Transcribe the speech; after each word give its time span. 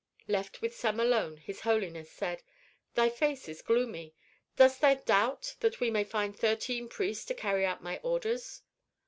Left 0.27 0.63
with 0.63 0.75
Sem 0.75 0.99
alone, 0.99 1.37
his 1.37 1.59
holiness 1.61 2.09
said, 2.11 2.41
"Thy 2.95 3.07
face 3.07 3.47
is 3.47 3.61
gloomy. 3.61 4.15
Dost 4.55 4.81
thou 4.81 4.95
doubt 4.95 5.53
that 5.59 5.79
we 5.79 5.91
may 5.91 6.03
find 6.03 6.35
thirteen 6.35 6.89
priests 6.89 7.25
to 7.25 7.35
carry 7.35 7.67
out 7.67 7.83
my 7.83 7.99
orders?" 8.01 8.63